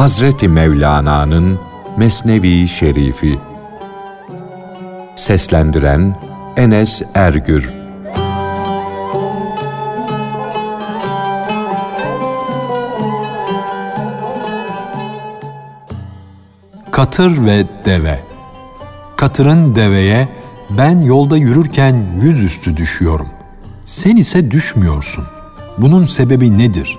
Hazreti 0.00 0.48
Mevlana'nın 0.48 1.58
Mesnevi 1.96 2.68
Şerifi 2.68 3.38
Seslendiren 5.16 6.16
Enes 6.56 7.02
Ergür 7.14 7.70
Katır 16.90 17.44
ve 17.46 17.64
Deve 17.84 18.20
Katırın 19.16 19.74
deveye 19.74 20.28
ben 20.70 21.00
yolda 21.00 21.36
yürürken 21.36 22.06
yüzüstü 22.22 22.76
düşüyorum. 22.76 23.28
Sen 23.84 24.16
ise 24.16 24.50
düşmüyorsun. 24.50 25.24
Bunun 25.78 26.04
sebebi 26.04 26.58
nedir? 26.58 26.98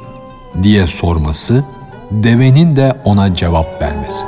diye 0.63 0.87
sorması, 0.87 1.63
devenin 2.11 2.75
de 2.75 2.93
ona 3.05 3.35
cevap 3.35 3.81
vermesi. 3.81 4.25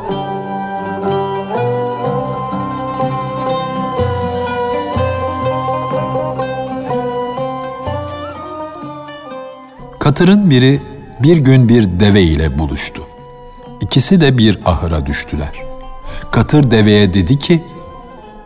Katırın 9.99 10.49
biri 10.49 10.81
bir 11.19 11.37
gün 11.37 11.69
bir 11.69 11.99
deve 11.99 12.23
ile 12.23 12.59
buluştu. 12.59 13.03
İkisi 13.81 14.21
de 14.21 14.37
bir 14.37 14.59
ahıra 14.65 15.05
düştüler. 15.05 15.51
Katır 16.31 16.71
deveye 16.71 17.13
dedi 17.13 17.39
ki, 17.39 17.63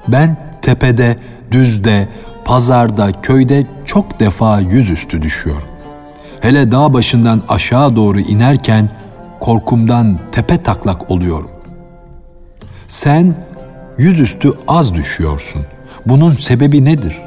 ben 0.07 0.37
tepede, 0.61 1.17
düzde, 1.51 2.07
pazarda, 2.45 3.11
köyde 3.21 3.65
çok 3.85 4.19
defa 4.19 4.59
yüzüstü 4.59 5.21
düşüyorum. 5.21 5.67
Hele 6.39 6.71
dağ 6.71 6.93
başından 6.93 7.41
aşağı 7.49 7.95
doğru 7.95 8.19
inerken 8.19 8.89
korkumdan 9.39 10.19
tepe 10.31 10.63
taklak 10.63 11.11
oluyorum. 11.11 11.49
Sen 12.87 13.35
yüzüstü 13.97 14.51
az 14.67 14.93
düşüyorsun. 14.93 15.61
Bunun 16.05 16.33
sebebi 16.33 16.85
nedir? 16.85 17.21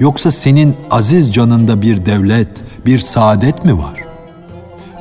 Yoksa 0.00 0.30
senin 0.30 0.76
aziz 0.90 1.34
canında 1.34 1.82
bir 1.82 2.06
devlet, 2.06 2.48
bir 2.86 2.98
saadet 2.98 3.64
mi 3.64 3.78
var? 3.78 4.04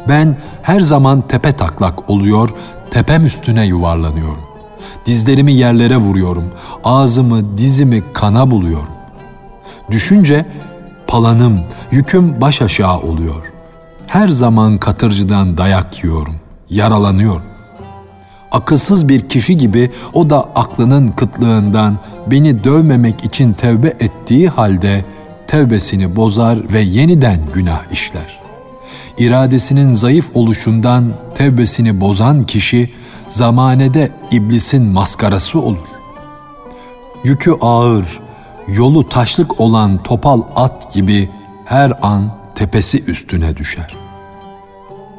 Ben 0.09 0.37
her 0.61 0.79
zaman 0.79 1.21
tepe 1.21 1.51
taklak 1.51 2.09
oluyor, 2.09 2.49
tepem 2.91 3.25
üstüne 3.25 3.65
yuvarlanıyorum. 3.65 4.45
Dizlerimi 5.05 5.53
yerlere 5.53 5.97
vuruyorum, 5.97 6.51
ağzımı, 6.83 7.57
dizimi 7.57 8.03
kana 8.13 8.51
buluyorum. 8.51 8.95
Düşünce 9.91 10.45
palanım, 11.07 11.61
yüküm 11.91 12.41
baş 12.41 12.61
aşağı 12.61 12.99
oluyor. 12.99 13.51
Her 14.07 14.27
zaman 14.27 14.77
katırcıdan 14.77 15.57
dayak 15.57 16.03
yiyorum, 16.03 16.35
yaralanıyorum. 16.69 17.55
Akılsız 18.51 19.07
bir 19.07 19.19
kişi 19.19 19.57
gibi 19.57 19.91
o 20.13 20.29
da 20.29 20.43
aklının 20.55 21.07
kıtlığından 21.07 21.97
beni 22.27 22.63
dövmemek 22.63 23.23
için 23.23 23.53
tevbe 23.53 23.87
ettiği 23.87 24.49
halde 24.49 25.05
tevbesini 25.47 26.15
bozar 26.15 26.73
ve 26.73 26.79
yeniden 26.79 27.39
günah 27.53 27.91
işler. 27.91 28.39
İradesinin 29.17 29.91
zayıf 29.91 30.31
oluşundan 30.33 31.13
tevbesini 31.35 32.01
bozan 32.01 32.43
kişi 32.43 32.89
zamanede 33.29 34.11
iblisin 34.31 34.83
maskarası 34.83 35.61
olur. 35.61 35.87
Yükü 37.23 37.51
ağır, 37.61 38.19
yolu 38.67 39.09
taşlık 39.09 39.61
olan 39.61 40.03
topal 40.03 40.41
at 40.55 40.93
gibi 40.93 41.29
her 41.65 41.93
an 42.01 42.31
tepesi 42.55 43.03
üstüne 43.03 43.57
düşer. 43.57 44.04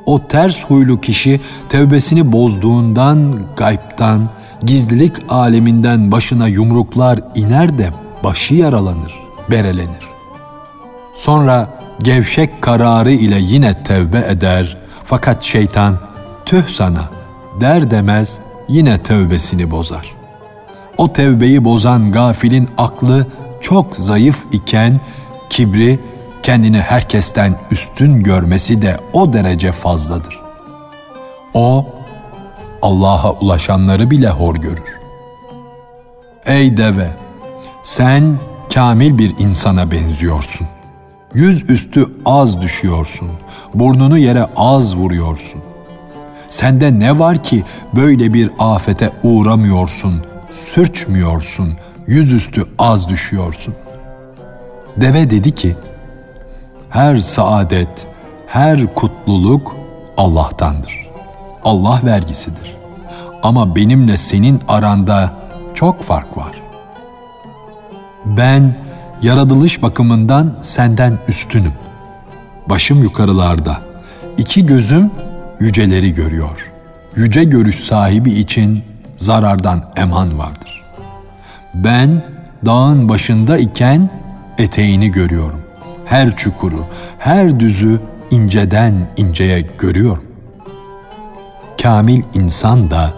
O 0.06 0.28
ters 0.28 0.64
huylu 0.64 1.00
kişi 1.00 1.40
tevbesini 1.68 2.32
bozduğundan 2.32 3.34
gaybtan, 3.56 4.30
gizlilik 4.62 5.12
aleminden 5.28 6.12
başına 6.12 6.48
yumruklar 6.48 7.20
iner 7.34 7.78
de 7.78 7.90
başı 8.24 8.54
yaralanır, 8.54 9.14
berelenir. 9.50 10.08
Sonra 11.14 11.68
gevşek 12.02 12.62
kararı 12.62 13.12
ile 13.12 13.38
yine 13.40 13.82
tevbe 13.82 14.24
eder 14.28 14.78
fakat 15.04 15.42
şeytan 15.42 15.98
tüh 16.44 16.68
sana 16.68 17.04
der 17.60 17.90
demez 17.90 18.38
yine 18.68 19.02
tevbesini 19.02 19.70
bozar. 19.70 20.14
O 20.98 21.12
tevbeyi 21.12 21.64
bozan 21.64 22.12
gafilin 22.12 22.68
aklı 22.78 23.26
çok 23.60 23.96
zayıf 23.96 24.44
iken 24.52 25.00
kibri 25.50 25.98
kendini 26.46 26.80
herkesten 26.80 27.54
üstün 27.70 28.22
görmesi 28.22 28.82
de 28.82 29.00
o 29.12 29.32
derece 29.32 29.72
fazladır. 29.72 30.40
O 31.54 31.86
Allah'a 32.82 33.32
ulaşanları 33.32 34.10
bile 34.10 34.28
hor 34.28 34.56
görür. 34.56 34.98
Ey 36.46 36.76
deve, 36.76 37.10
sen 37.82 38.38
kamil 38.74 39.18
bir 39.18 39.38
insana 39.38 39.90
benziyorsun. 39.90 40.66
Yüz 41.34 41.70
üstü 41.70 42.06
az 42.24 42.60
düşüyorsun, 42.60 43.30
burnunu 43.74 44.18
yere 44.18 44.46
az 44.56 44.96
vuruyorsun. 44.96 45.60
Sende 46.48 46.98
ne 46.98 47.18
var 47.18 47.42
ki 47.42 47.64
böyle 47.92 48.34
bir 48.34 48.50
afete 48.58 49.10
uğramıyorsun, 49.22 50.22
sürçmüyorsun, 50.50 51.72
yüzüstü 52.06 52.66
az 52.78 53.08
düşüyorsun. 53.08 53.74
Deve 54.96 55.30
dedi 55.30 55.54
ki, 55.54 55.76
her 56.96 57.16
saadet, 57.20 58.06
her 58.46 58.94
kutluluk 58.94 59.76
Allah'tandır. 60.16 61.06
Allah 61.64 62.00
vergisidir. 62.04 62.76
Ama 63.42 63.76
benimle 63.76 64.16
senin 64.16 64.60
aranda 64.68 65.32
çok 65.74 66.02
fark 66.02 66.36
var. 66.36 66.52
Ben 68.24 68.76
yaratılış 69.22 69.82
bakımından 69.82 70.56
senden 70.62 71.18
üstünüm. 71.28 71.72
Başım 72.66 73.02
yukarılarda. 73.02 73.80
İki 74.38 74.66
gözüm 74.66 75.10
yüceleri 75.60 76.12
görüyor. 76.12 76.72
Yüce 77.16 77.44
görüş 77.44 77.84
sahibi 77.84 78.32
için 78.32 78.82
zarardan 79.16 79.82
eman 79.96 80.38
vardır. 80.38 80.84
Ben 81.74 82.24
dağın 82.66 83.08
başında 83.08 83.58
iken 83.58 84.10
eteğini 84.58 85.10
görüyorum 85.10 85.65
her 86.06 86.36
çukuru, 86.36 86.86
her 87.18 87.60
düzü 87.60 88.00
inceden 88.30 88.94
inceye 89.16 89.60
görüyorum. 89.78 90.24
Kamil 91.82 92.22
insan 92.34 92.90
da 92.90 93.12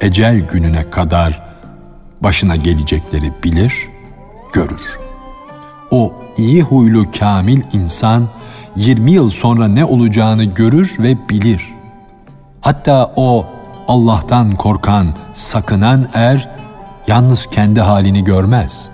ecel 0.00 0.40
gününe 0.40 0.90
kadar 0.90 1.42
başına 2.20 2.56
gelecekleri 2.56 3.32
bilir, 3.44 3.88
görür. 4.52 4.82
O 5.90 6.12
iyi 6.36 6.62
huylu 6.62 7.10
kamil 7.18 7.62
insan 7.72 8.28
20 8.76 9.12
yıl 9.12 9.30
sonra 9.30 9.68
ne 9.68 9.84
olacağını 9.84 10.44
görür 10.44 10.96
ve 10.98 11.28
bilir. 11.28 11.74
Hatta 12.60 13.12
o 13.16 13.46
Allah'tan 13.88 14.56
korkan, 14.56 15.14
sakınan 15.34 16.08
er 16.14 16.48
yalnız 17.06 17.46
kendi 17.46 17.80
halini 17.80 18.24
görmez. 18.24 18.90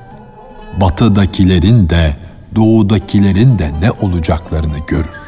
Batıdakilerin 0.81 1.89
de 1.89 2.26
doğudakilerin 2.57 3.59
de 3.59 3.73
ne 3.81 3.91
olacaklarını 3.91 4.79
görür. 4.87 5.27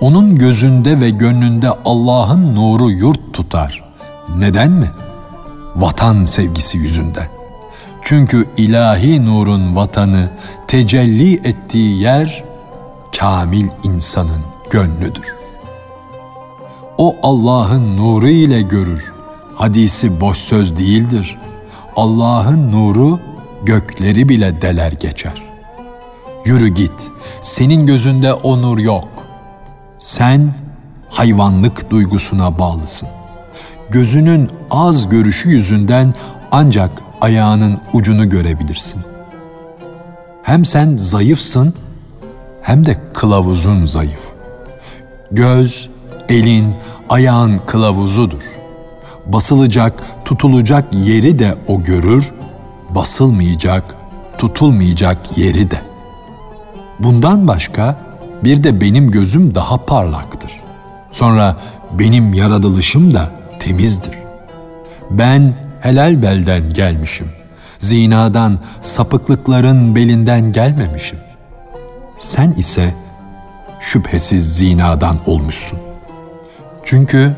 Onun 0.00 0.38
gözünde 0.38 1.00
ve 1.00 1.10
gönlünde 1.10 1.70
Allah'ın 1.84 2.54
nuru 2.54 2.90
yurt 2.90 3.32
tutar. 3.32 3.84
Neden 4.36 4.70
mi? 4.70 4.90
Vatan 5.76 6.24
sevgisi 6.24 6.78
yüzünden. 6.78 7.28
Çünkü 8.02 8.46
ilahi 8.56 9.26
nurun 9.26 9.76
vatanı 9.76 10.28
tecelli 10.68 11.34
ettiği 11.34 12.00
yer 12.00 12.44
kamil 13.18 13.68
insanın 13.82 14.42
gönlüdür. 14.70 15.34
O 16.98 17.16
Allah'ın 17.22 17.96
nuru 17.96 18.28
ile 18.28 18.62
görür. 18.62 19.12
Hadisi 19.54 20.20
boş 20.20 20.38
söz 20.38 20.76
değildir. 20.76 21.38
Allah'ın 21.96 22.72
nuru 22.72 23.20
gökleri 23.62 24.28
bile 24.28 24.62
deler 24.62 24.92
geçer. 24.92 25.51
Yürü 26.44 26.68
git. 26.68 27.10
Senin 27.40 27.86
gözünde 27.86 28.34
o 28.34 28.62
nur 28.62 28.78
yok. 28.78 29.08
Sen 29.98 30.54
hayvanlık 31.08 31.90
duygusuna 31.90 32.58
bağlısın. 32.58 33.08
Gözünün 33.90 34.50
az 34.70 35.08
görüşü 35.08 35.50
yüzünden 35.50 36.14
ancak 36.50 36.90
ayağının 37.20 37.80
ucunu 37.92 38.28
görebilirsin. 38.28 39.00
Hem 40.42 40.64
sen 40.64 40.96
zayıfsın 40.96 41.74
hem 42.62 42.86
de 42.86 42.96
kılavuzun 43.14 43.84
zayıf. 43.84 44.20
Göz, 45.30 45.90
elin, 46.28 46.74
ayağın 47.08 47.60
kılavuzudur. 47.66 48.42
Basılacak, 49.26 50.02
tutulacak 50.24 50.94
yeri 50.94 51.38
de 51.38 51.54
o 51.68 51.82
görür, 51.82 52.32
basılmayacak, 52.94 53.96
tutulmayacak 54.38 55.38
yeri 55.38 55.70
de.'' 55.70 55.91
Bundan 57.02 57.48
başka 57.48 57.96
bir 58.44 58.64
de 58.64 58.80
benim 58.80 59.10
gözüm 59.10 59.54
daha 59.54 59.86
parlaktır. 59.86 60.50
Sonra 61.12 61.56
benim 61.98 62.34
yaratılışım 62.34 63.14
da 63.14 63.30
temizdir. 63.58 64.14
Ben 65.10 65.54
helal 65.80 66.22
belden 66.22 66.72
gelmişim. 66.72 67.28
Zinadan, 67.78 68.58
sapıklıkların 68.80 69.94
belinden 69.94 70.52
gelmemişim. 70.52 71.18
Sen 72.16 72.52
ise 72.52 72.94
şüphesiz 73.80 74.56
zinadan 74.56 75.16
olmuşsun. 75.26 75.78
Çünkü 76.84 77.36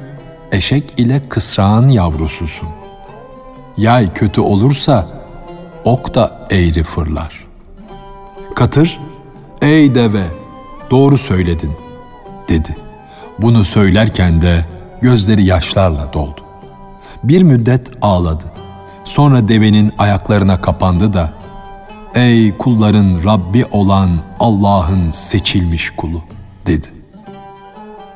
eşek 0.53 0.95
ile 0.97 1.29
kısrağın 1.29 1.89
yavrususun. 1.89 2.69
Yay 3.77 4.13
kötü 4.13 4.41
olursa 4.41 5.07
ok 5.85 6.15
da 6.15 6.47
eğri 6.51 6.83
fırlar. 6.83 7.45
Katır, 8.55 9.01
ey 9.65 9.95
deve 9.95 10.25
doğru 10.91 11.19
söyledin 11.19 11.73
dedi. 12.49 12.77
Bunu 13.39 13.65
söylerken 13.65 14.43
de 14.43 14.67
gözleri 15.01 15.45
yaşlarla 15.45 16.13
doldu. 16.13 16.41
Bir 17.25 17.43
müddet 17.43 17.91
ağladı. 18.03 18.45
Sonra 19.05 19.49
devenin 19.49 19.93
ayaklarına 19.99 20.61
kapandı 20.61 21.13
da 21.13 21.33
Ey 22.15 22.57
kulların 22.57 23.25
Rabbi 23.25 23.65
olan 23.71 24.11
Allah'ın 24.41 25.11
seçilmiş 25.11 25.91
kulu 25.91 26.23
dedi. 26.67 26.87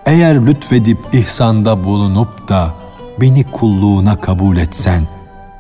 Eğer 0.07 0.47
lütfedip 0.47 0.99
ihsanda 1.13 1.85
bulunup 1.85 2.49
da 2.49 2.75
beni 3.21 3.45
kulluğuna 3.45 4.21
kabul 4.21 4.57
etsen 4.57 5.09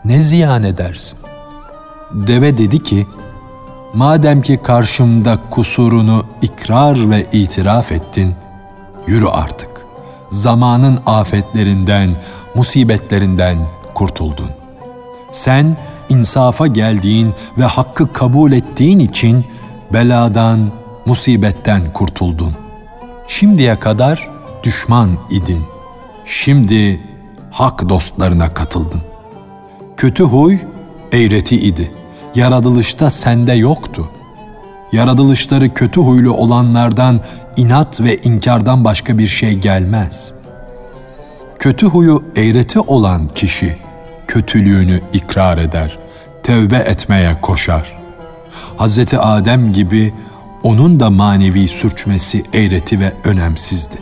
ne 0.05 0.19
ziyan 0.19 0.62
edersin? 0.62 1.19
Deve 2.12 2.58
dedi 2.58 2.82
ki, 2.82 3.06
madem 3.94 4.43
ki 4.43 4.58
karşımda 4.62 5.38
kusurunu 5.50 6.25
ikrar 6.43 7.11
ve 7.11 7.26
itiraf 7.32 7.93
ettin, 7.93 8.35
yürü 9.06 9.26
artık. 9.26 9.70
Zamanın 10.29 10.99
afetlerinden, 11.06 12.17
musibetlerinden 12.55 13.58
kurtuldun. 13.94 14.50
Sen 15.32 15.76
insafa 16.08 16.67
geldiğin 16.67 17.35
ve 17.58 17.64
hakkı 17.64 18.12
kabul 18.12 18.52
ettiğin 18.52 18.99
için 18.99 19.44
beladan, 19.93 20.70
musibetten 21.06 21.93
kurtuldun. 21.93 22.55
Şimdiye 23.29 23.79
kadar 23.79 24.31
düşman 24.62 25.11
idin. 25.31 25.62
Şimdi 26.25 27.02
hak 27.50 27.88
dostlarına 27.88 28.55
katıldın. 28.55 29.02
Kötü 29.96 30.25
huy 30.25 30.58
eğreti 31.12 31.56
idi. 31.56 31.93
Yaratılışta 32.38 33.11
sende 33.11 33.52
yoktu. 33.52 34.08
Yaratılışları 34.93 35.75
kötü 35.75 36.00
huylu 36.00 36.32
olanlardan 36.32 37.20
inat 37.56 38.00
ve 38.00 38.17
inkardan 38.17 38.85
başka 38.85 39.19
bir 39.19 39.26
şey 39.26 39.55
gelmez. 39.55 40.32
Kötü 41.58 41.87
huyu 41.87 42.23
eğreti 42.37 42.81
olan 42.81 43.29
kişi 43.29 43.76
kötülüğünü 44.26 45.00
ikrar 45.12 45.58
eder, 45.58 45.99
tevbe 46.43 46.76
etmeye 46.76 47.40
koşar. 47.40 47.99
Hazreti 48.76 49.19
Adem 49.19 49.73
gibi 49.73 50.14
onun 50.62 51.00
da 51.00 51.11
manevi 51.11 51.69
sürçmesi 51.69 52.43
eğreti 52.55 53.00
ve 53.00 53.12
önemsizdi. 53.25 53.96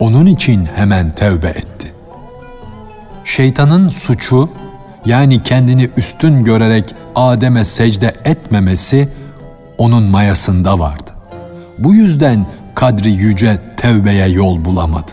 Onun 0.00 0.26
için 0.26 0.68
hemen 0.74 1.14
tevbe 1.14 1.48
etti. 1.48 1.92
Şeytanın 3.24 3.88
suçu 3.88 4.48
yani 5.06 5.42
kendini 5.42 5.88
üstün 5.96 6.44
görerek 6.44 6.94
Adem'e 7.14 7.64
secde 7.64 8.12
etmemesi 8.24 9.08
onun 9.78 10.02
mayasında 10.02 10.78
vardı. 10.78 11.10
Bu 11.78 11.94
yüzden 11.94 12.46
kadri 12.74 13.12
yüce 13.12 13.58
tevbeye 13.76 14.28
yol 14.28 14.64
bulamadı. 14.64 15.12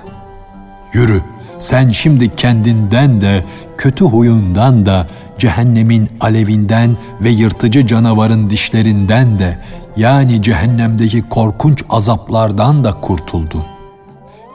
Yürü, 0.94 1.22
sen 1.60 1.90
şimdi 1.90 2.36
kendinden 2.36 3.22
de, 3.22 3.46
kötü 3.78 4.06
huyundan 4.06 4.86
da, 4.86 5.08
cehennemin 5.38 6.10
alevinden 6.22 6.98
ve 7.22 7.30
yırtıcı 7.30 7.88
canavarın 7.88 8.50
dişlerinden 8.50 9.40
de, 9.40 9.60
yani 9.98 10.42
cehennemdeki 10.42 11.30
korkunç 11.30 11.84
azaplardan 11.90 12.84
da 12.84 13.02
kurtuldun. 13.02 13.64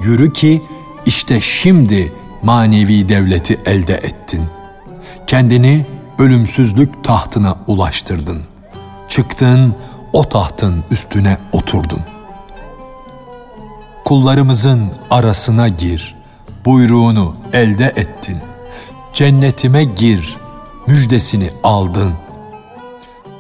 Yürü 0.01 0.33
ki 0.33 0.63
işte 1.07 1.41
şimdi 1.41 2.13
manevi 2.43 3.09
devleti 3.09 3.61
elde 3.67 3.95
ettin. 3.95 4.43
Kendini 5.27 5.87
ölümsüzlük 6.19 7.05
tahtına 7.05 7.57
ulaştırdın. 7.67 8.43
Çıktın, 9.09 9.75
o 10.13 10.29
tahtın 10.29 10.85
üstüne 10.91 11.39
oturdun. 11.53 12.01
Kullarımızın 14.05 14.91
arasına 15.11 15.69
gir, 15.69 16.17
buyruğunu 16.65 17.37
elde 17.53 17.85
ettin. 17.85 18.39
Cennetime 19.13 19.85
gir, 19.85 20.37
müjdesini 20.87 21.51
aldın. 21.63 22.13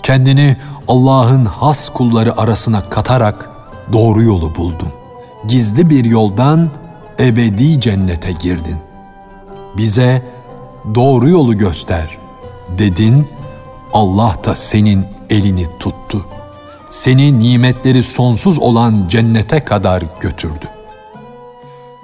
Kendini 0.02 0.56
Allah'ın 0.88 1.44
has 1.44 1.88
kulları 1.88 2.40
arasına 2.40 2.90
katarak 2.90 3.50
doğru 3.92 4.22
yolu 4.22 4.56
buldun. 4.56 4.88
Gizli 5.48 5.90
bir 5.90 6.04
yoldan 6.04 6.70
ebedi 7.20 7.80
cennete 7.80 8.32
girdin. 8.32 8.76
Bize 9.76 10.33
doğru 10.94 11.28
yolu 11.28 11.58
göster 11.58 12.18
dedin. 12.78 13.28
Allah 13.92 14.34
da 14.44 14.54
senin 14.54 15.06
elini 15.30 15.66
tuttu. 15.78 16.26
Seni 16.90 17.38
nimetleri 17.38 18.02
sonsuz 18.02 18.58
olan 18.58 19.08
cennete 19.08 19.64
kadar 19.64 20.02
götürdü. 20.20 20.68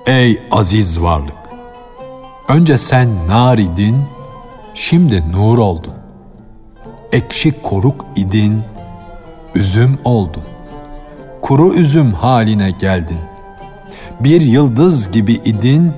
Ey 0.06 0.38
aziz 0.50 1.02
varlık! 1.02 1.40
Önce 2.48 2.78
sen 2.78 3.28
nar 3.28 3.58
idin, 3.58 3.96
şimdi 4.74 5.32
nur 5.32 5.58
oldun. 5.58 5.94
Ekşi 7.12 7.62
koruk 7.62 8.06
idin, 8.16 8.62
üzüm 9.54 9.98
oldun. 10.04 10.42
Kuru 11.42 11.74
üzüm 11.74 12.12
haline 12.12 12.70
geldin. 12.70 13.18
Bir 14.20 14.40
yıldız 14.40 15.10
gibi 15.10 15.32
idin, 15.32 15.92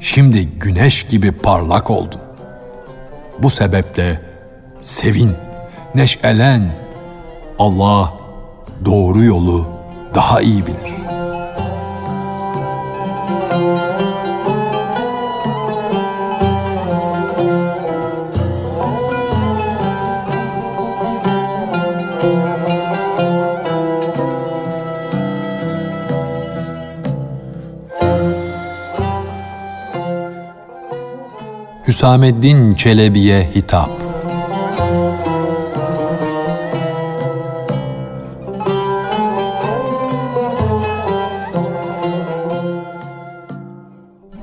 şimdi 0.00 0.48
güneş 0.48 1.02
gibi 1.02 1.32
parlak 1.32 1.90
oldun. 1.90 2.20
Bu 3.38 3.50
sebeple 3.50 4.20
sevin, 4.80 5.32
neşelen. 5.94 6.72
Allah 7.58 8.12
doğru 8.84 9.24
yolu 9.24 9.66
daha 10.14 10.40
iyi 10.40 10.66
bilir. 10.66 11.03
Hüsameddin 31.94 32.74
Çelebi'ye 32.74 33.50
hitap 33.54 33.90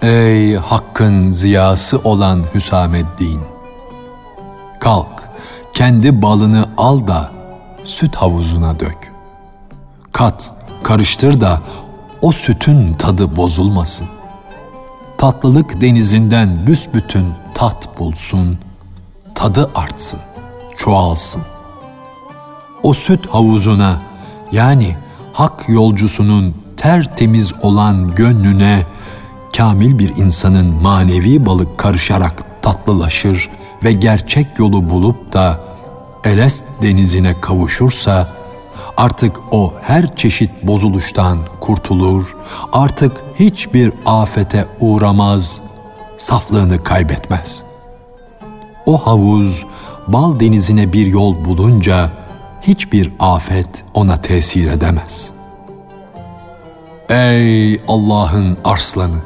Ey 0.02 0.56
hakkın 0.56 1.30
ziyası 1.30 2.00
olan 2.04 2.44
Hüsameddin! 2.54 3.42
Kalk, 4.80 5.30
kendi 5.74 6.22
balını 6.22 6.66
al 6.78 7.08
da 7.08 7.32
süt 7.84 8.16
havuzuna 8.16 8.80
dök. 8.80 9.12
Kat, 10.12 10.52
karıştır 10.84 11.42
da 11.42 11.62
o 12.22 12.32
sütün 12.32 12.94
tadı 12.94 13.36
bozulmasın. 13.36 14.08
Tatlılık 15.18 15.82
denizinden 15.82 16.68
büsbütün 16.68 17.41
tat 17.62 18.00
bulsun, 18.00 18.58
tadı 19.36 19.72
artsın, 19.76 20.20
çoğalsın. 20.78 21.42
O 22.84 22.94
süt 22.94 23.28
havuzuna 23.28 24.02
yani 24.52 24.96
hak 25.34 25.70
yolcusunun 25.70 26.56
tertemiz 26.78 27.54
olan 27.62 28.16
gönlüne 28.16 28.86
kamil 29.58 30.00
bir 30.00 30.10
insanın 30.10 30.66
manevi 30.82 31.46
balık 31.46 31.78
karışarak 31.78 32.44
tatlılaşır 32.62 33.50
ve 33.84 33.92
gerçek 33.92 34.60
yolu 34.60 34.90
bulup 34.90 35.34
da 35.34 35.60
Elest 36.24 36.66
denizine 36.82 37.42
kavuşursa 37.42 38.28
artık 38.98 39.40
o 39.52 39.74
her 39.82 40.16
çeşit 40.16 40.52
bozuluştan 40.64 41.40
kurtulur, 41.60 42.36
artık 42.74 43.12
hiçbir 43.40 43.94
afete 44.06 44.66
uğramaz, 44.80 45.62
saflığını 46.22 46.84
kaybetmez. 46.84 47.64
O 48.86 48.98
havuz 48.98 49.66
bal 50.08 50.40
denizine 50.40 50.94
bir 50.94 51.06
yol 51.06 51.46
bulunca 51.46 52.12
hiçbir 52.62 53.12
afet 53.20 53.70
ona 53.94 54.22
tesir 54.22 54.72
edemez. 54.72 55.30
Ey 57.10 57.82
Allah'ın 57.88 58.58
arslanı! 58.64 59.22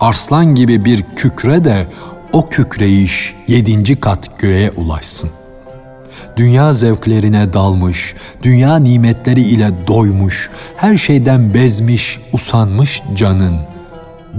Arslan 0.00 0.54
gibi 0.54 0.84
bir 0.84 1.02
kükre 1.02 1.64
de 1.64 1.86
o 2.32 2.48
kükreyiş 2.48 3.34
yedinci 3.48 4.00
kat 4.00 4.40
göğe 4.40 4.70
ulaşsın. 4.70 5.30
Dünya 6.36 6.74
zevklerine 6.74 7.52
dalmış, 7.52 8.14
dünya 8.42 8.76
nimetleri 8.76 9.40
ile 9.40 9.70
doymuş, 9.86 10.50
her 10.76 10.96
şeyden 10.96 11.54
bezmiş, 11.54 12.20
usanmış 12.32 13.02
canın 13.14 13.75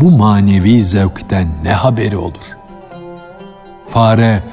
bu 0.02 0.12
manevi 0.12 0.82
zevkten 0.82 1.48
ne 1.64 1.74
haberi 1.74 2.18
olur? 2.18 2.58
Fare 3.90 4.44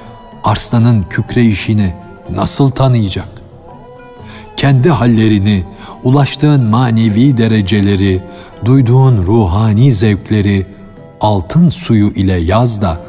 arslanın 0.45 1.03
kükreyişini 1.11 1.95
nasıl 2.31 2.71
tanıyacak? 2.71 3.29
Kendi 4.57 4.91
hallerini, 4.91 5.65
ulaştığın 6.05 6.63
manevi 6.63 7.37
dereceleri, 7.37 8.23
duyduğun 8.65 9.17
ruhani 9.17 9.93
zevkleri 9.93 10.67
altın 11.21 11.69
suyu 11.69 12.11
ile 12.11 12.33
yaz 12.33 12.83
da 12.83 13.01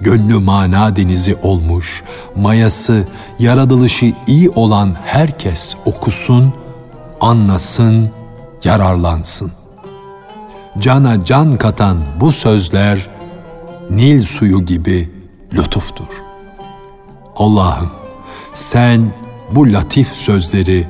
gönlü 0.00 0.38
mana 0.38 0.96
denizi 0.96 1.36
olmuş, 1.42 2.02
mayası, 2.36 3.04
yaratılışı 3.38 4.12
iyi 4.26 4.50
olan 4.50 4.96
herkes 5.04 5.74
okusun, 5.84 6.52
anlasın, 7.20 8.10
yararlansın. 8.64 9.63
Cana 10.78 11.24
can 11.24 11.56
katan 11.56 11.98
bu 12.20 12.32
sözler 12.32 13.10
Nil 13.90 14.22
suyu 14.22 14.60
gibi 14.60 15.10
lütuftur. 15.52 16.06
Allah'ım 17.36 17.90
sen 18.52 19.12
bu 19.52 19.72
latif 19.72 20.08
sözleri 20.08 20.86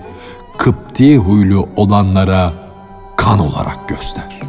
Kıpti 0.58 1.16
huylu 1.16 1.68
olanlara 1.76 2.52
kan 3.16 3.38
olarak 3.38 3.88
göster. 3.88 4.40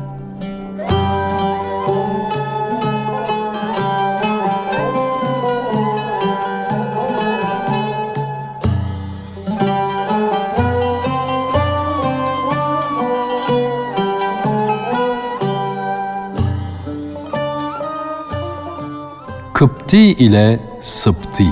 Kıpti 19.65 19.97
ile 19.97 20.59
Sıpti 20.81 21.43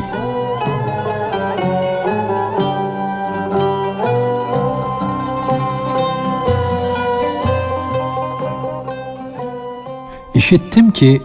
İşittim 10.34 10.92
ki 10.92 11.22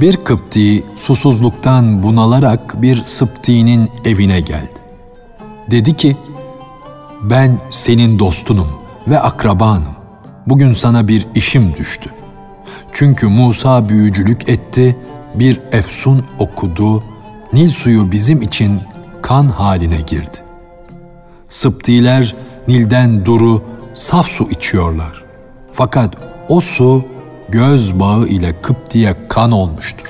bir 0.00 0.16
Kıpti 0.16 0.84
susuzluktan 0.96 2.02
bunalarak 2.02 2.82
bir 2.82 3.04
Sıpti'nin 3.04 3.88
evine 4.04 4.40
geldi. 4.40 4.68
Dedi 5.70 5.96
ki, 5.96 6.16
ben 7.22 7.58
senin 7.70 8.18
dostunum 8.18 8.68
ve 9.08 9.20
akrabanım. 9.20 9.94
Bugün 10.46 10.72
sana 10.72 11.08
bir 11.08 11.26
işim 11.34 11.74
düştü. 11.74 12.10
Çünkü 12.92 13.26
Musa 13.26 13.88
büyücülük 13.88 14.48
etti, 14.48 14.96
bir 15.34 15.60
efsun 15.72 16.24
okudu, 16.38 17.02
Nil 17.52 17.68
suyu 17.68 18.12
bizim 18.12 18.42
için 18.42 18.80
kan 19.22 19.48
haline 19.48 20.00
girdi. 20.00 20.38
Sıptiler 21.48 22.34
Nil'den 22.68 23.26
duru, 23.26 23.62
saf 23.94 24.28
su 24.28 24.48
içiyorlar. 24.50 25.24
Fakat 25.72 26.16
o 26.48 26.60
su 26.60 27.04
göz 27.48 28.00
bağı 28.00 28.26
ile 28.26 28.62
Kıpti'ye 28.62 29.16
kan 29.28 29.52
olmuştur. 29.52 30.06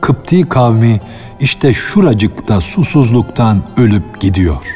Kıpti 0.00 0.48
kavmi 0.48 1.00
işte 1.40 1.74
şuracıkta 1.74 2.60
susuzluktan 2.60 3.62
ölüp 3.76 4.20
gidiyor. 4.20 4.66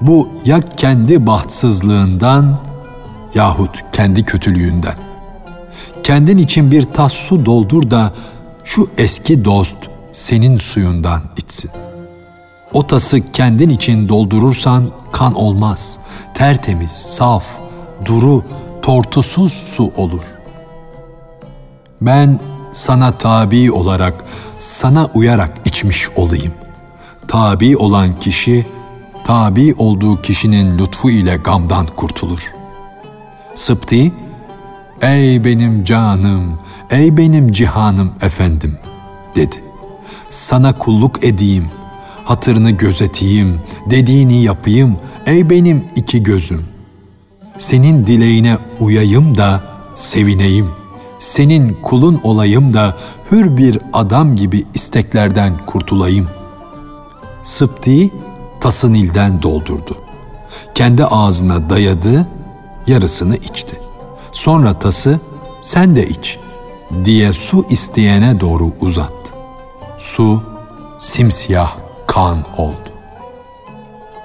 Bu 0.00 0.28
ya 0.44 0.60
kendi 0.60 1.26
bahtsızlığından 1.26 2.58
yahut 3.34 3.84
kendi 3.92 4.22
kötülüğünden. 4.22 5.11
Kendin 6.02 6.38
için 6.38 6.70
bir 6.70 6.82
tas 6.82 7.12
su 7.12 7.46
doldur 7.46 7.90
da 7.90 8.12
şu 8.64 8.90
eski 8.98 9.44
dost 9.44 9.76
senin 10.10 10.56
suyundan 10.56 11.22
içsin. 11.36 11.70
O 12.72 12.86
tası 12.86 13.32
kendin 13.32 13.68
için 13.68 14.08
doldurursan 14.08 14.84
kan 15.12 15.34
olmaz. 15.34 15.98
Tertemiz, 16.34 16.92
saf, 16.92 17.44
duru, 18.04 18.44
tortusuz 18.82 19.52
su 19.52 19.92
olur. 19.96 20.22
Ben 22.00 22.40
sana 22.72 23.18
tabi 23.18 23.72
olarak, 23.72 24.24
sana 24.58 25.10
uyarak 25.14 25.58
içmiş 25.64 26.10
olayım. 26.16 26.52
Tabi 27.28 27.76
olan 27.76 28.18
kişi, 28.20 28.66
tabi 29.24 29.74
olduğu 29.78 30.22
kişinin 30.22 30.78
lütfu 30.78 31.10
ile 31.10 31.36
gamdan 31.36 31.86
kurtulur. 31.86 32.52
Sıpti, 33.54 34.12
ey 35.02 35.44
benim 35.44 35.84
canım, 35.84 36.58
ey 36.90 37.16
benim 37.16 37.52
cihanım 37.52 38.12
efendim, 38.22 38.78
dedi. 39.36 39.64
Sana 40.30 40.78
kulluk 40.78 41.24
edeyim, 41.24 41.68
hatırını 42.24 42.70
gözeteyim, 42.70 43.60
dediğini 43.90 44.42
yapayım, 44.42 44.96
ey 45.26 45.50
benim 45.50 45.84
iki 45.96 46.22
gözüm 46.22 46.72
senin 47.58 48.06
dileğine 48.06 48.58
uyayım 48.80 49.36
da 49.36 49.62
sevineyim. 49.94 50.70
Senin 51.18 51.76
kulun 51.82 52.20
olayım 52.22 52.74
da 52.74 52.96
hür 53.30 53.56
bir 53.56 53.78
adam 53.92 54.36
gibi 54.36 54.64
isteklerden 54.74 55.66
kurtulayım. 55.66 56.28
Sıpti 57.42 58.10
tası 58.60 58.92
Nil'den 58.92 59.42
doldurdu. 59.42 59.98
Kendi 60.74 61.04
ağzına 61.04 61.70
dayadı, 61.70 62.26
yarısını 62.86 63.36
içti. 63.36 63.80
Sonra 64.32 64.78
tası 64.78 65.20
sen 65.62 65.96
de 65.96 66.08
iç 66.08 66.38
diye 67.04 67.32
su 67.32 67.66
isteyene 67.70 68.40
doğru 68.40 68.72
uzattı. 68.80 69.32
Su 69.98 70.42
simsiyah 71.00 71.76
kan 72.06 72.38
oldu. 72.56 72.92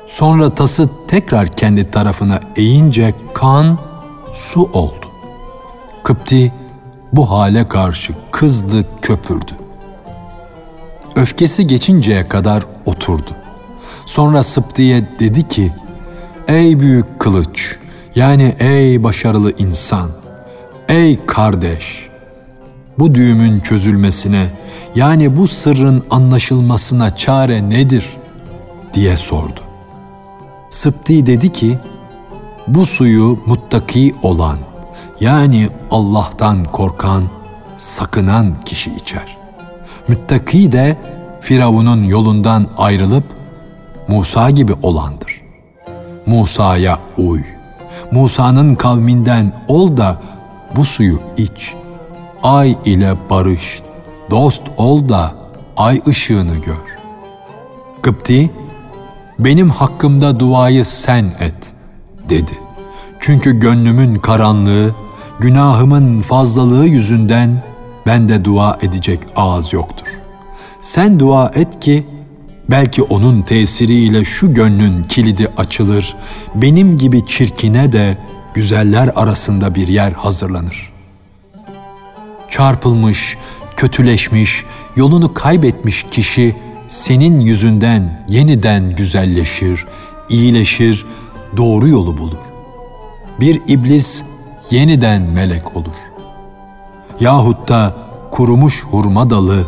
Sonra 0.07 0.49
tası 0.49 0.89
tekrar 1.07 1.47
kendi 1.47 1.91
tarafına 1.91 2.39
eğince 2.55 3.13
kan 3.33 3.79
su 4.33 4.61
oldu. 4.73 5.05
Kıpti 6.03 6.53
bu 7.13 7.29
hale 7.29 7.67
karşı 7.67 8.13
kızdı, 8.31 8.85
köpürdü. 9.01 9.51
Öfkesi 11.15 11.67
geçinceye 11.67 12.27
kadar 12.27 12.63
oturdu. 12.85 13.31
Sonra 14.05 14.43
Sıpti'ye 14.43 15.19
dedi 15.19 15.47
ki, 15.47 15.73
Ey 16.47 16.79
büyük 16.79 17.19
kılıç, 17.19 17.77
yani 18.17 18.55
ey 18.59 19.03
başarılı 19.03 19.53
insan, 19.57 20.09
ey 20.89 21.25
kardeş, 21.25 22.09
bu 22.99 23.15
düğümün 23.15 23.59
çözülmesine, 23.59 24.49
yani 24.95 25.37
bu 25.37 25.47
sırrın 25.47 26.03
anlaşılmasına 26.09 27.15
çare 27.15 27.69
nedir? 27.69 28.17
diye 28.93 29.17
sordu. 29.17 29.59
Sıpti 30.69 31.25
dedi 31.25 31.51
ki, 31.51 31.77
bu 32.67 32.85
suyu 32.85 33.39
muttaki 33.45 34.15
olan, 34.23 34.57
yani 35.19 35.69
Allah'tan 35.91 36.63
korkan, 36.63 37.23
sakınan 37.77 38.55
kişi 38.65 38.95
içer. 38.95 39.37
Müttaki 40.07 40.71
de 40.71 40.97
Firavun'un 41.41 42.03
yolundan 42.03 42.67
ayrılıp 42.77 43.23
Musa 44.07 44.49
gibi 44.49 44.73
olandır. 44.81 45.41
Musa'ya 46.25 46.99
uy. 47.17 47.56
Musa'nın 48.11 48.75
kavminden 48.75 49.53
ol 49.67 49.97
da 49.97 50.21
bu 50.75 50.85
suyu 50.85 51.19
iç. 51.37 51.75
Ay 52.43 52.75
ile 52.85 53.15
barış. 53.29 53.81
Dost 54.31 54.63
ol 54.77 55.09
da 55.09 55.35
ay 55.77 56.01
ışığını 56.07 56.55
gör. 56.55 56.97
Kıpti 58.01 58.49
benim 59.39 59.69
hakkımda 59.69 60.39
duayı 60.39 60.85
sen 60.85 61.33
et 61.39 61.73
dedi. 62.29 62.59
Çünkü 63.19 63.59
gönlümün 63.59 64.15
karanlığı, 64.15 64.95
günahımın 65.39 66.21
fazlalığı 66.21 66.85
yüzünden 66.85 67.63
bende 68.05 68.45
dua 68.45 68.77
edecek 68.81 69.19
ağız 69.35 69.73
yoktur. 69.73 70.07
Sen 70.79 71.19
dua 71.19 71.51
et 71.55 71.79
ki 71.79 72.05
belki 72.69 73.03
onun 73.03 73.41
tesiriyle 73.41 74.25
şu 74.25 74.53
gönlün 74.53 75.03
kilidi 75.03 75.47
açılır, 75.57 76.15
benim 76.55 76.97
gibi 76.97 77.25
çirkine 77.25 77.91
de 77.91 78.17
güzeller 78.53 79.09
arasında 79.15 79.75
bir 79.75 79.87
yer 79.87 80.11
hazırlanır. 80.11 80.91
Çarpılmış, 82.49 83.37
kötüleşmiş, 83.75 84.63
yolunu 84.95 85.33
kaybetmiş 85.33 86.05
kişi 86.11 86.55
senin 86.87 87.39
yüzünden 87.39 88.25
yeniden 88.29 88.95
güzelleşir, 88.95 89.85
iyileşir, 90.29 91.05
doğru 91.57 91.87
yolu 91.87 92.17
bulur. 92.17 92.37
bir 93.39 93.61
iblis 93.67 94.23
yeniden 94.71 95.21
melek 95.21 95.77
olur. 95.77 95.95
Yahut 97.19 97.69
da 97.69 97.95
kurumuş 98.31 98.83
hurma 98.83 99.29
dalı 99.29 99.67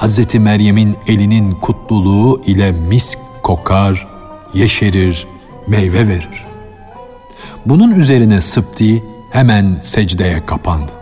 Hz. 0.00 0.34
Meryem'in 0.34 0.96
elinin 1.06 1.52
kutluluğu 1.52 2.40
ile 2.46 2.72
misk 2.72 3.18
kokar, 3.42 4.08
yeşerir, 4.54 5.26
meyve 5.66 6.08
verir. 6.08 6.44
Bunun 7.66 7.90
üzerine 7.90 8.40
Sıpti 8.40 9.04
hemen 9.30 9.76
secdeye 9.80 10.46
kapandı. 10.46 10.92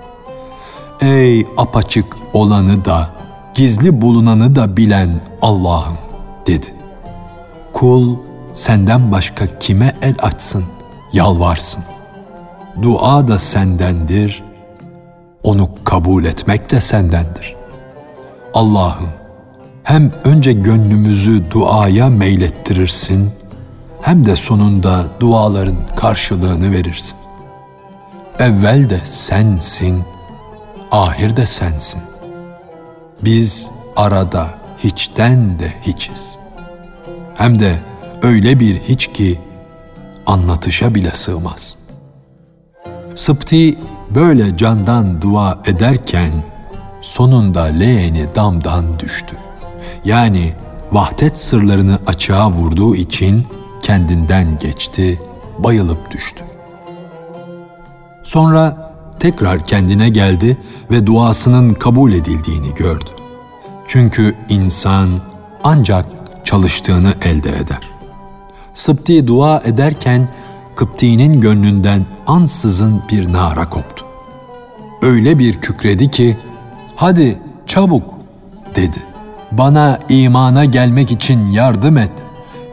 Ey 1.01 1.47
apaçık 1.57 2.17
olanı 2.33 2.85
da, 2.85 3.11
gizli 3.55 4.01
bulunanı 4.01 4.57
da 4.57 4.77
bilen 4.77 5.21
Allah'ım 5.43 5.99
dedi. 6.47 6.75
Kul 7.73 8.17
senden 8.55 9.13
başka 9.13 9.59
kime 9.59 9.95
el 10.03 10.15
açsın, 10.23 10.65
yalvarsın. 11.13 11.85
Dua 12.83 13.29
da 13.29 13.39
sendendir, 13.39 14.43
onu 15.43 15.71
kabul 15.85 16.25
etmek 16.25 16.71
de 16.71 16.81
sendendir. 16.81 17.58
Allah'ım 18.59 19.11
hem 19.83 20.13
önce 20.25 20.53
gönlümüzü 20.53 21.51
duaya 21.51 22.09
meylettirirsin, 22.09 23.31
hem 24.03 24.27
de 24.27 24.37
sonunda 24.37 25.05
duaların 25.21 25.77
karşılığını 25.97 26.73
verirsin. 26.73 27.19
Evvel 28.39 28.91
de 28.91 29.01
sensin, 29.05 30.05
ahir 30.91 31.37
de 31.37 31.47
sensin. 31.47 32.01
Biz 33.25 33.71
arada 33.97 34.47
hiçten 34.85 35.59
de 35.59 35.73
hiçiz. 35.87 36.39
Hem 37.35 37.59
de 37.59 37.79
öyle 38.23 38.61
bir 38.61 38.81
hiç 38.81 39.07
ki 39.07 39.41
anlatışa 40.27 40.95
bile 40.95 41.11
sığmaz. 41.11 41.77
Sıpti 43.17 43.79
böyle 44.11 44.57
candan 44.57 45.23
dua 45.23 45.63
ederken 45.67 46.33
sonunda 47.01 47.63
leğeni 47.63 48.35
damdan 48.35 48.99
düştü. 48.99 49.37
Yani 50.05 50.53
vahdet 50.93 51.39
sırlarını 51.39 51.99
açığa 52.07 52.51
vurduğu 52.51 52.97
için 52.97 53.47
kendinden 53.83 54.59
geçti, 54.59 55.21
bayılıp 55.59 56.11
düştü. 56.11 56.45
Sonra 58.23 58.93
tekrar 59.19 59.65
kendine 59.65 60.09
geldi 60.09 60.59
ve 60.91 61.07
duasının 61.07 61.75
kabul 61.75 62.13
edildiğini 62.13 62.75
gördü. 62.75 63.11
Çünkü 63.87 64.35
insan 64.49 65.11
ancak 65.65 66.07
çalıştığını 66.45 67.15
elde 67.23 67.51
eder. 67.51 67.81
Sıpti 68.75 69.27
dua 69.27 69.61
ederken 69.65 70.29
Kıpti'nin 70.77 71.41
gönlünden 71.41 72.07
ansızın 72.27 73.03
bir 73.13 73.33
nara 73.33 73.71
koptu. 73.71 74.05
Öyle 75.03 75.39
bir 75.39 75.61
kükredi 75.61 76.11
ki, 76.11 76.37
hadi 76.99 77.39
çabuk 77.67 78.15
dedi. 78.77 79.03
Bana 79.53 79.99
imana 80.09 80.65
gelmek 80.65 81.11
için 81.11 81.51
yardım 81.51 81.99
et. 81.99 82.13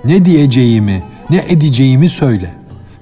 Ne 0.05 0.25
diyeceğimi, 0.25 1.03
ne 1.29 1.38
edeceğimi 1.38 2.10
söyle. 2.10 2.53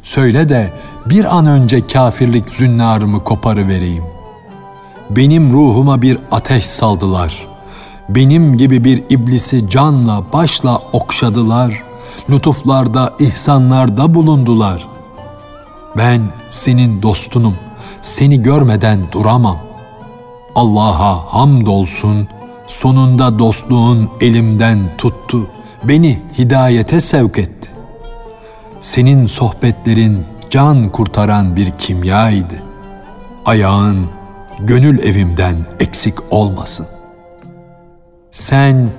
Söyle 0.03 0.49
de 0.49 0.73
bir 1.05 1.37
an 1.37 1.45
önce 1.45 1.87
kafirlik 1.87 2.49
zünnarımı 2.49 3.23
koparı 3.23 3.67
vereyim. 3.67 4.03
Benim 5.09 5.53
ruhuma 5.53 6.01
bir 6.01 6.17
ateş 6.31 6.65
saldılar. 6.65 7.47
Benim 8.09 8.57
gibi 8.57 8.83
bir 8.83 9.03
iblisi 9.09 9.69
canla 9.69 10.23
başla 10.33 10.77
okşadılar. 10.93 11.83
Lütuflarda, 12.29 13.13
ihsanlarda 13.19 14.15
bulundular. 14.15 14.87
Ben 15.97 16.21
senin 16.49 17.01
dostunum. 17.01 17.55
Seni 18.01 18.41
görmeden 18.41 18.99
duramam. 19.11 19.72
Allah'a 20.55 21.33
hamdolsun. 21.33 22.27
Sonunda 22.67 23.39
dostluğun 23.39 24.09
elimden 24.21 24.79
tuttu. 24.97 25.47
Beni 25.83 26.19
hidayete 26.37 27.01
sevk 27.01 27.37
etti. 27.37 27.69
Senin 28.79 29.25
sohbetlerin 29.25 30.25
can 30.49 30.89
kurtaran 30.89 31.55
bir 31.55 31.71
kimyaydı. 31.71 32.63
Ayağın 33.45 34.05
gönül 34.59 34.99
evimden 34.99 35.55
eksik 35.79 36.33
olmasın. 36.33 36.87
Sen 38.31 38.89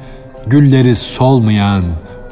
gülleri 0.46 0.96
solmayan, 0.96 1.84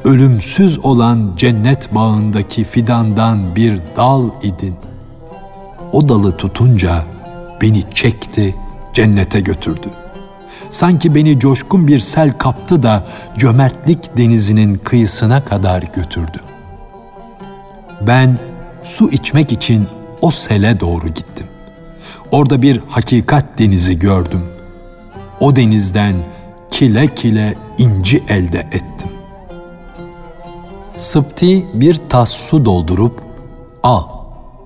ölümsüz 0.04 0.84
olan 0.84 1.32
cennet 1.36 1.94
bağındaki 1.94 2.64
fidandan 2.64 3.56
bir 3.56 3.78
dal 3.96 4.30
idin. 4.42 4.74
O 5.92 6.08
dalı 6.08 6.36
tutunca 6.36 7.04
beni 7.60 7.84
çekti, 7.94 8.54
cennete 8.92 9.40
götürdü. 9.40 9.90
Sanki 10.70 11.14
beni 11.14 11.38
coşkun 11.38 11.86
bir 11.86 12.00
sel 12.00 12.38
kaptı 12.38 12.82
da 12.82 13.06
cömertlik 13.38 14.16
denizinin 14.16 14.74
kıyısına 14.74 15.44
kadar 15.44 15.82
götürdü. 15.82 16.40
Ben 18.06 18.38
su 18.82 19.10
içmek 19.10 19.52
için 19.52 19.86
o 20.20 20.30
sele 20.30 20.80
doğru 20.80 21.08
gittim. 21.08 21.46
Orada 22.30 22.62
bir 22.62 22.80
hakikat 22.88 23.58
denizi 23.58 23.98
gördüm. 23.98 24.42
O 25.40 25.56
denizden 25.56 26.14
kile 26.70 27.14
kile 27.14 27.54
inci 27.78 28.24
elde 28.28 28.58
ettim. 28.58 29.10
Sıpti 30.96 31.66
bir 31.74 32.00
tas 32.08 32.30
su 32.30 32.64
doldurup 32.64 33.22
al, 33.82 34.02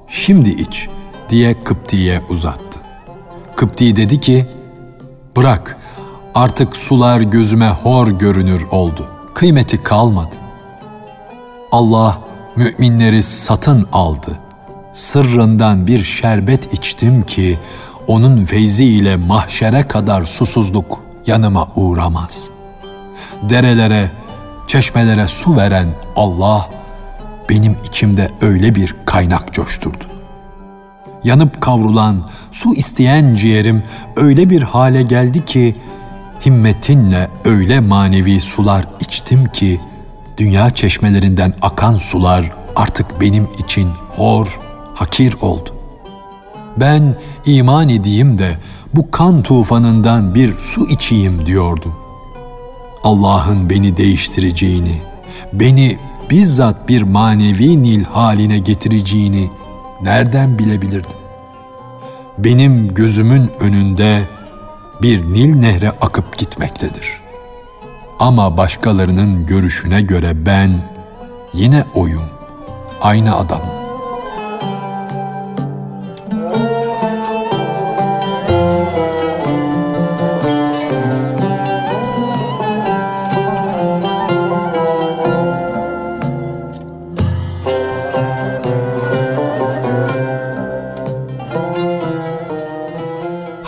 şimdi 0.09 0.51
iç 0.51 0.89
diye 1.31 1.65
Kıpti'ye 1.65 2.21
uzattı. 2.29 2.66
Kıpti 3.57 3.97
dedi 3.97 4.21
ki, 4.21 4.47
bırak 5.37 5.77
artık 6.35 6.77
sular 6.77 7.21
gözüme 7.21 7.69
hor 7.69 8.09
görünür 8.09 8.67
oldu. 8.71 9.07
Kıymeti 9.35 9.83
kalmadı. 9.83 10.37
Allah 11.73 12.19
müminleri 12.57 13.23
satın 13.23 13.89
aldı. 13.93 14.39
Sırrından 14.93 15.87
bir 15.87 16.03
şerbet 16.03 16.73
içtim 16.73 17.23
ki 17.23 17.59
onun 18.07 18.45
feyzi 18.45 18.85
ile 18.85 19.17
mahşere 19.17 19.89
kadar 19.89 20.25
susuzluk 20.25 21.01
yanıma 21.27 21.69
uğramaz. 21.77 22.49
Derelere, 23.43 24.11
çeşmelere 24.67 25.29
su 25.29 25.57
veren 25.57 25.89
Allah 26.17 26.71
benim 27.49 27.77
içimde 27.85 28.31
öyle 28.41 28.75
bir 28.75 28.97
kaynak 29.07 29.53
coşturdu. 29.53 30.16
Yanıp 31.27 31.61
kavrulan, 31.61 32.29
su 32.51 32.75
isteyen 32.75 33.35
ciğerim 33.35 33.83
öyle 34.17 34.51
bir 34.51 34.63
hale 34.63 35.03
geldi 35.03 35.45
ki 35.45 35.77
himmetinle 36.47 37.29
öyle 37.45 37.81
manevi 37.81 38.41
sular 38.41 38.87
içtim 39.01 39.47
ki 39.47 39.81
dünya 40.39 40.71
çeşmelerinden 40.71 41.55
akan 41.63 41.95
sular 41.95 42.53
artık 42.77 43.21
benim 43.21 43.49
için 43.59 43.89
hor, 44.17 44.61
hakir 44.95 45.37
oldu. 45.41 45.75
Ben 46.77 47.17
iman 47.47 47.89
edeyim 47.89 48.39
de 48.39 48.57
bu 48.95 49.11
kan 49.11 49.43
tufanından 49.43 50.35
bir 50.35 50.55
su 50.59 50.89
içeyim 50.89 51.47
diyordum. 51.47 51.95
Allah'ın 53.05 53.71
beni 53.71 53.97
değiştireceğini, 53.97 55.03
beni 55.53 55.99
bizzat 56.31 56.89
bir 56.89 57.03
manevi 57.03 57.83
nil 57.83 58.05
haline 58.05 58.59
getireceğini 58.59 59.51
nereden 60.03 60.59
bilebilirdim? 60.59 61.19
Benim 62.39 62.95
gözümün 62.95 63.51
önünde 63.61 64.23
bir 65.03 65.25
Nil 65.25 65.55
nehre 65.55 65.91
akıp 65.91 66.39
gitmektedir.'' 66.39 67.27
Ama 68.19 68.57
başkalarının 68.57 69.47
görüşüne 69.47 70.03
göre 70.03 70.47
ben 70.47 70.71
yine 71.53 71.85
oyum, 71.95 72.23
aynı 73.03 73.37
adam. 73.37 73.76